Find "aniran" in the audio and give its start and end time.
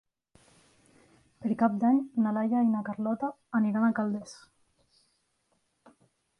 3.61-3.87